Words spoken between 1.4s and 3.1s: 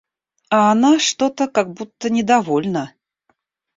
как будто недовольна.